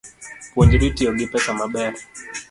Puonjri 0.51 0.87
tiyo 0.95 1.11
gi 1.17 1.25
pesa 1.31 1.51
maber 1.59 1.93